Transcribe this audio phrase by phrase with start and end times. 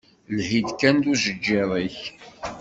[0.37, 1.99] Lhi-d, kan d ujeǧǧiḍ-ik!